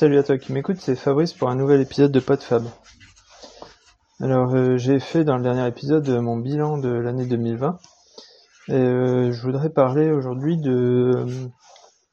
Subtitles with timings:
[0.00, 2.64] Salut à toi qui m'écoute, c'est Fabrice pour un nouvel épisode de PodFab.
[4.18, 7.76] Alors euh, j'ai fait dans le dernier épisode mon bilan de l'année 2020
[8.68, 11.26] et euh, je voudrais parler aujourd'hui de euh,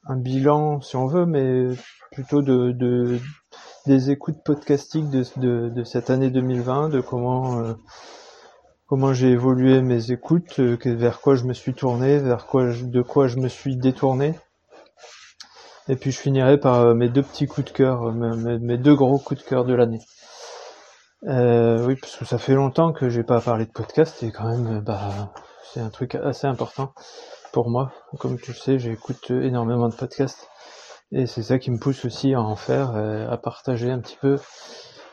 [0.04, 1.64] un bilan si on veut mais
[2.12, 3.18] plutôt de
[3.86, 7.74] des écoutes podcastiques de, de, cette année 2020, de comment
[8.86, 13.28] comment j'ai évolué mes écoutes, vers quoi je me suis tourné, vers quoi de quoi
[13.28, 14.34] je me suis détourné
[15.88, 18.94] et puis je finirai par euh, mes deux petits coups de cœur, euh, mes, deux
[18.94, 20.00] gros coups de cœur de l'année.
[21.26, 24.48] Euh, oui, parce que ça fait longtemps que j'ai pas parlé de podcast et quand
[24.48, 25.32] même, bah,
[25.72, 26.92] c'est un truc assez important
[27.52, 27.92] pour moi.
[28.18, 30.48] Comme tu le sais, j'écoute énormément de podcasts
[31.10, 34.38] et c'est ça qui me pousse aussi à en faire, à partager un petit peu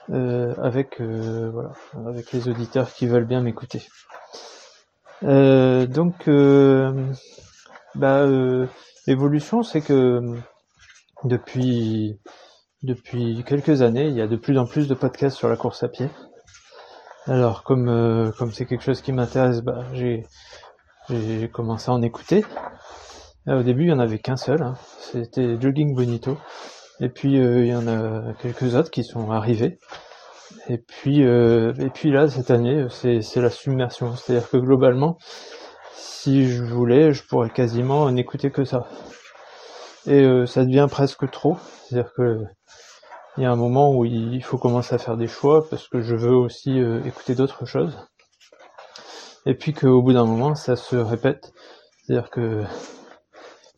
[0.10, 1.72] avec voilà,
[2.08, 3.82] avec les auditeurs qui veulent bien m'écouter.
[5.24, 6.30] donc,
[7.96, 8.28] bah,
[9.08, 10.38] l'évolution, c'est que
[11.24, 12.20] depuis,
[12.84, 15.84] depuis quelques années, il y a de plus en plus de podcasts sur la course
[15.84, 16.10] à pied.
[17.28, 20.26] Alors, comme euh, comme c'est quelque chose qui m'intéresse, bah, j'ai
[21.10, 22.44] j'ai commencé à en écouter.
[23.48, 24.76] au début, il y en avait qu'un seul, hein.
[25.00, 26.38] c'était Jogging Bonito.
[27.02, 29.80] Et puis euh, il y en a quelques autres qui sont arrivés.
[30.70, 34.16] Et puis euh, et puis là cette année, c'est c'est la submersion.
[34.16, 35.18] C'est-à-dire que globalement,
[35.94, 38.88] si je voulais, je pourrais quasiment n'écouter que ça
[40.08, 41.58] et euh, ça devient presque trop.
[41.88, 42.44] C'est-à-dire que
[43.38, 46.02] il y a un moment où il faut commencer à faire des choix parce que
[46.02, 47.98] je veux aussi euh, écouter d'autres choses.
[49.46, 51.52] Et puis qu'au bout d'un moment, ça se répète.
[52.04, 52.64] C'est-à-dire que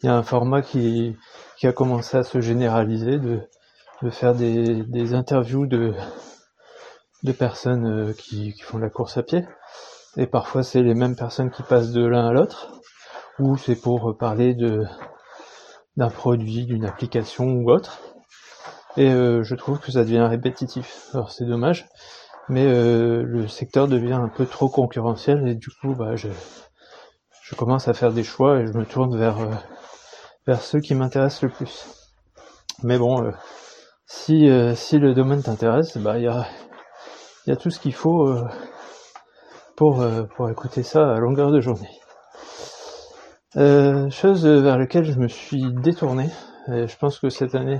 [0.02, 1.16] il y a un format qui,
[1.58, 3.42] qui a commencé à se généraliser, de,
[4.03, 5.95] de faire des, des interviews de,
[7.23, 9.44] de personnes euh, qui, qui font la course à pied.
[10.17, 12.80] Et parfois c'est les mêmes personnes qui passent de l'un à l'autre,
[13.39, 14.86] ou c'est pour parler de,
[15.98, 18.00] d'un produit, d'une application ou autre.
[18.95, 21.09] Et euh, je trouve que ça devient répétitif.
[21.14, 21.88] Alors c'est dommage,
[22.50, 26.30] mais euh, le secteur devient un peu trop concurrentiel et du coup, bah, je,
[27.55, 29.52] commence à faire des choix et je me tourne vers euh,
[30.45, 31.88] vers ceux qui m'intéressent le plus.
[32.83, 33.32] Mais bon,
[34.05, 36.45] si si le domaine t'intéresse, bah il y a
[37.45, 38.36] il y a tout ce qu'il faut
[39.76, 40.05] pour
[40.36, 41.96] pour écouter ça à longueur de journée.
[43.58, 46.30] Euh, chose vers laquelle je me suis détourné,
[46.68, 47.80] et je pense que cette année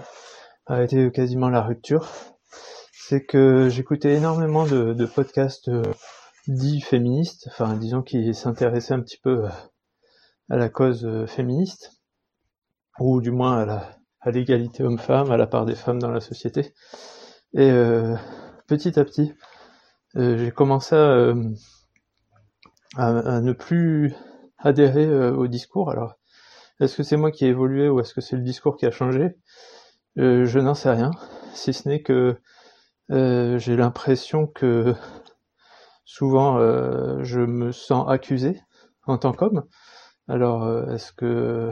[0.66, 2.10] a été quasiment la rupture,
[2.94, 5.84] c'est que j'écoutais énormément de, podcasts euh,
[6.48, 9.46] dits féministes, enfin disons qui s'intéressaient un petit peu
[10.50, 11.92] à la cause euh, féministe,
[13.00, 13.68] ou du moins
[14.22, 16.74] à l'égalité homme-femme, à la part des femmes dans la société.
[17.54, 17.72] Et
[18.66, 19.36] petit à petit,
[20.16, 20.96] j'ai commencé
[22.96, 24.16] à, ne plus
[24.68, 25.92] adhérer euh, au discours.
[25.92, 26.16] Alors,
[26.82, 28.92] est-ce que c'est moi qui ai évolué ou est-ce que c'est le discours qui a
[28.92, 29.38] changé?
[30.20, 31.12] Euh, Je n'en sais rien,
[31.54, 32.38] si ce n'est que
[33.12, 34.96] euh, j'ai l'impression que
[36.06, 36.58] souvent
[37.24, 38.62] je me sens accusé
[39.06, 39.64] en tant qu'homme.
[40.28, 41.72] Alors, est-ce que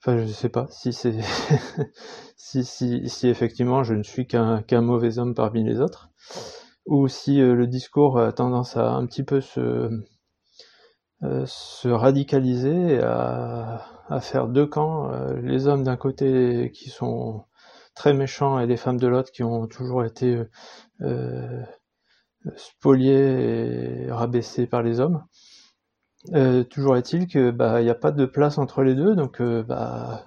[0.00, 1.14] Enfin, je sais pas si c'est
[2.36, 6.10] si, si, si effectivement je ne suis qu'un mauvais homme parmi les autres,
[6.86, 9.90] ou si le discours a tendance à un petit peu se
[11.46, 17.44] se radicaliser à, faire deux camps, euh, les hommes d'un côté qui sont
[17.94, 20.42] très méchants et les femmes de l'autre qui ont toujours été
[21.02, 21.62] euh,
[22.56, 25.24] spoliés et rabaissés par les hommes.
[26.34, 29.40] Euh, toujours est-il que bah il n'y a pas de place entre les deux, donc
[29.40, 30.24] bah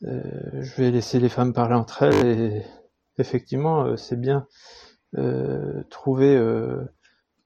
[0.00, 2.66] je vais laisser les femmes parler entre elles et
[3.18, 4.46] effectivement c'est bien
[5.90, 6.36] trouver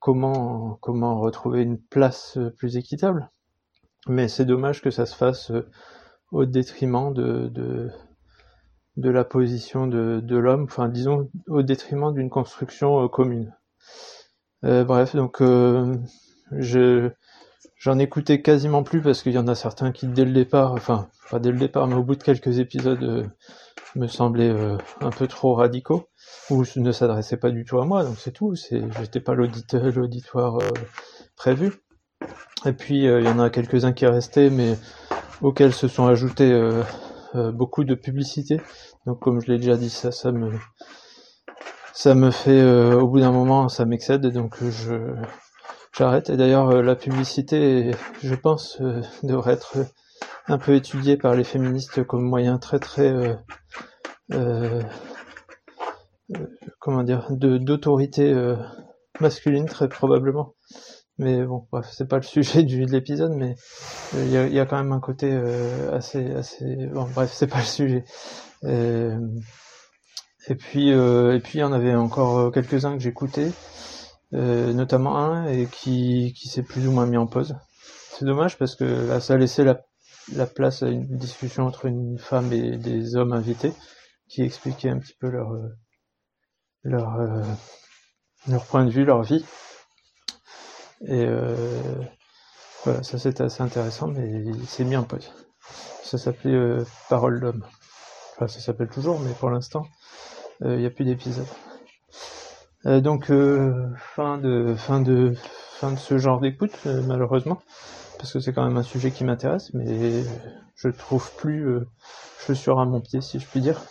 [0.03, 3.31] comment retrouver une place euh, plus équitable.
[4.07, 5.65] Mais c'est dommage que ça se fasse euh,
[6.31, 7.89] au détriment de,
[8.97, 13.55] la position de, de l'homme, enfin disons au détriment d'une construction euh, commune.
[14.61, 17.09] bref, donc je
[17.77, 21.07] j'en écoutais quasiment plus parce qu'il y en a certains qui dès le départ, enfin
[21.29, 23.29] pas dès le départ, mais au bout de quelques épisodes
[23.95, 24.53] me semblaient
[25.01, 26.07] un peu trop radicaux
[26.49, 28.55] ou ne s'adressait pas du tout à moi, donc c'est tout.
[28.55, 30.69] C'est, j'étais pas l'auditeur, l'auditoire euh,
[31.35, 31.73] prévu.
[32.65, 34.77] Et puis euh, il y en a quelques-uns qui restaient, mais
[35.41, 38.61] auxquels se sont ajoutés euh, beaucoup de publicité.
[39.05, 40.51] Donc comme je l'ai déjà dit, ça, ça me,
[41.93, 42.63] ça me fait,
[42.93, 45.13] au bout d'un moment, ça m'excède, donc je,
[45.97, 46.29] j'arrête.
[46.29, 47.91] Et d'ailleurs, la publicité,
[48.23, 48.81] je pense,
[49.23, 49.77] devrait être
[50.47, 53.37] un peu étudiée par les féministes comme moyen très très
[56.79, 58.55] comment dire, de d'autorité euh,
[59.19, 60.55] masculine très probablement.
[61.19, 63.55] Mais bon, bref, c'est pas le sujet du, de l'épisode, mais
[64.13, 65.31] il y, a, quand même un côté
[65.91, 66.87] assez, assez.
[66.87, 68.03] Bon, bref, c'est pas le sujet.
[68.63, 73.51] et puis, et puis, il y en avait encore quelques-uns que j'écoutais,
[74.31, 77.55] notamment un et qui, qui s'est plus ou moins mis en pause.
[78.17, 79.85] C'est dommage parce que là, ça a laissé la,
[80.31, 83.73] la place à une discussion entre une femme et des hommes invités
[84.29, 85.53] qui expliquaient un petit peu leur
[86.83, 87.17] leur
[88.47, 89.43] leur point de vue, leur vie.
[91.05, 91.55] Et euh,
[92.83, 95.31] voilà, ça c'était assez intéressant, mais il s'est mis en pause.
[96.03, 97.65] Ça s'appelait euh, Parole d'homme.
[98.35, 99.85] Enfin, ça s'appelle toujours, mais pour l'instant,
[100.63, 101.47] euh, il n'y a plus d'épisode.
[102.85, 105.33] donc fin de fin de
[105.79, 107.61] fin de ce genre d'écoute, malheureusement,
[108.23, 110.23] parce que c'est quand même un sujet qui m'intéresse, mais
[110.77, 111.79] je trouve plus
[112.39, 113.81] chaussure à mon pied, si je puis dire.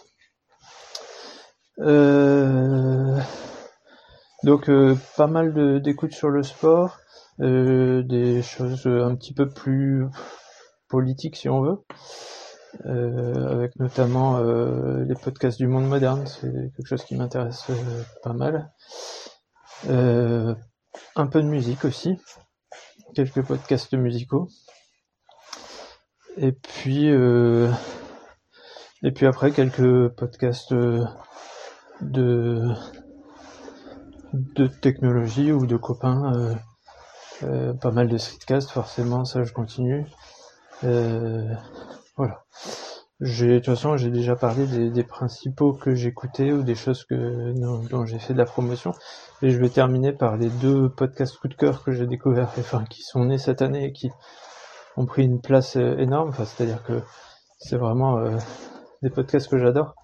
[4.43, 4.70] donc
[5.19, 6.99] pas mal d'écoute sur le sport,
[7.40, 10.06] euh, des choses un petit peu plus
[10.88, 11.85] politiques si on veut,
[12.87, 17.67] euh, avec notamment euh, les podcasts du monde moderne, c'est quelque chose qui m'intéresse
[18.23, 18.73] pas mal.
[19.88, 22.17] un peu de musique aussi,
[23.14, 24.49] quelques podcasts musicaux.
[26.37, 31.05] Et puis et puis après quelques podcasts de
[34.32, 36.56] de technologie ou de copains
[37.44, 40.06] euh, pas mal de streetcast, forcément, ça je continue.
[40.85, 41.53] Euh,
[42.17, 42.44] voilà.
[43.25, 47.05] J'ai, de toute façon, j'ai déjà parlé des, des principaux que j'écoutais ou des choses
[47.05, 47.53] que
[47.89, 48.93] dont, j'ai fait de la promotion.
[49.43, 52.85] Et je vais terminer par les deux podcasts coup de cœur que j'ai découverts, enfin
[52.85, 54.11] qui sont nés cette année et qui
[54.97, 56.31] ont pris une place euh, énorme.
[56.31, 57.01] Enfin, c'est-à-dire que
[57.59, 58.19] c'est vraiment
[59.03, 59.95] des podcasts que j'adore.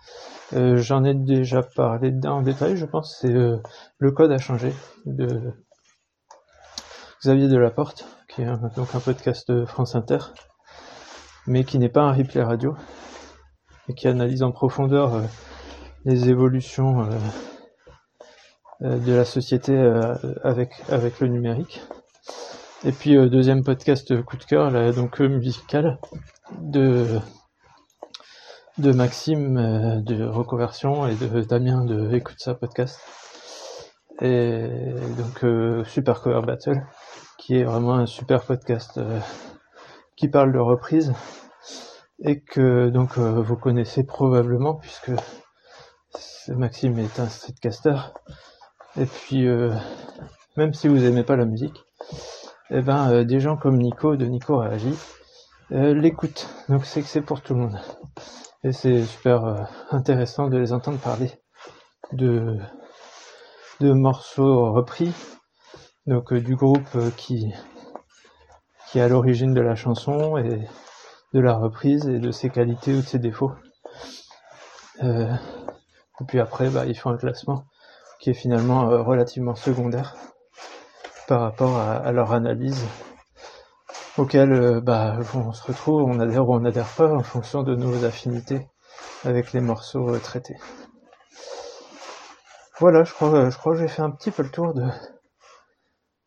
[0.54, 3.18] Euh, j'en ai déjà parlé en détail, je pense.
[3.20, 4.72] C'est le code a changé
[5.06, 5.52] de
[7.20, 10.18] Xavier Delaporte, qui est donc un podcast de France Inter,
[11.48, 12.76] mais qui n'est pas un replay radio,
[13.88, 15.22] et qui analyse en profondeur euh,
[16.04, 17.10] les évolutions euh,
[18.82, 19.76] euh, de la société
[20.44, 21.80] avec, avec le numérique.
[22.84, 25.98] Et puis deuxième podcast coup de cœur, donc musical
[26.60, 27.18] de
[28.78, 33.00] de Maxime de Reconversion et de Damien de Écoute ça podcast.
[34.20, 34.68] Et
[35.16, 36.84] donc Super Cover Battle
[37.36, 39.00] qui est vraiment un super podcast
[40.18, 41.12] qui parle de reprise
[42.20, 45.12] et que donc euh, vous connaissez probablement puisque
[46.48, 47.96] Maxime est un streetcaster.
[48.96, 49.72] Et puis euh,
[50.56, 51.84] même si vous aimez pas la musique
[52.70, 54.96] et eh ben des gens comme Nico de Nico Réagit
[55.70, 56.48] l'écoutent.
[56.68, 57.78] Donc c'est que c'est pour tout le monde.
[58.64, 61.30] Et c'est super intéressant de les entendre parler
[62.12, 62.58] de
[63.80, 65.12] de morceaux repris
[66.08, 67.52] donc euh, du groupe euh, qui
[68.90, 70.66] qui est à l'origine de la chanson et
[71.34, 73.52] de la reprise et de ses qualités ou de ses défauts.
[75.02, 75.32] Euh,
[76.20, 77.64] et puis après, bah, ils font un classement
[78.20, 80.16] qui est finalement relativement secondaire
[81.28, 82.84] par rapport à, leur analyse
[84.16, 88.04] auquel bah, on se retrouve, on adhère ou on n'adhère pas en fonction de nos
[88.04, 88.66] affinités
[89.24, 90.56] avec les morceaux traités.
[92.80, 94.88] Voilà, je crois, je crois que j'ai fait un petit peu le tour de,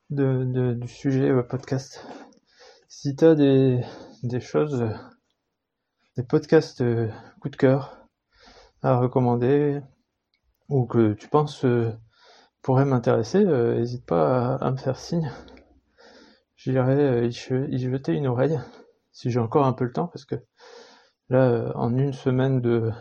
[0.10, 2.06] de, du sujet euh, podcast.
[2.94, 3.80] Si tu as des,
[4.22, 4.94] des choses, euh,
[6.18, 7.10] des podcasts euh,
[7.40, 8.06] coup de cœur
[8.84, 9.80] à recommander
[10.68, 11.66] ou que tu penses
[12.62, 15.32] pourraient m'intéresser, n'hésite pas à, me faire signe.
[16.58, 18.60] J'irai y, jeter une oreille
[19.14, 20.36] si j'ai encore un peu le temps parce que
[21.30, 22.92] là en une semaine de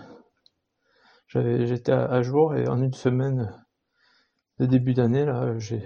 [1.27, 3.53] j'étais à, à, jour et en une semaine
[4.61, 5.83] de début d'année là j'ai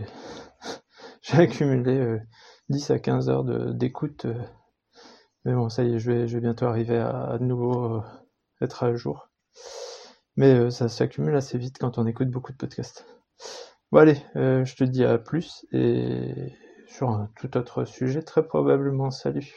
[1.32, 2.20] accumulé
[2.68, 3.44] 10 euh, à 15 heures
[3.74, 4.26] d'écoute.
[4.26, 4.42] Euh.
[5.44, 8.02] mais bon, ça y est, je vais, bientôt arriver à, de nouveau euh,
[8.60, 9.30] être à jour.
[10.36, 13.06] Mais ça s'accumule assez vite quand on écoute beaucoup de podcasts.
[13.92, 16.52] Bon allez, je te dis à plus et
[16.88, 19.12] sur un tout autre sujet très probablement.
[19.12, 19.54] Salut